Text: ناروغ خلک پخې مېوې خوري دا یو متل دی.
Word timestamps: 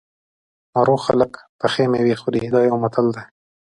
ناروغ 0.73 0.99
خلک 1.07 1.31
پخې 1.59 1.83
مېوې 1.91 2.15
خوري 2.21 2.41
دا 2.53 2.59
یو 2.69 2.75
متل 2.83 3.05
دی. 3.15 3.23